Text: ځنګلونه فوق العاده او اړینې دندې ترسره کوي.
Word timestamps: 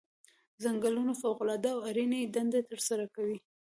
ځنګلونه 0.63 1.13
فوق 1.21 1.37
العاده 1.43 1.69
او 1.75 1.79
اړینې 1.89 2.21
دندې 2.35 2.61
ترسره 2.69 3.05
کوي. 3.15 3.37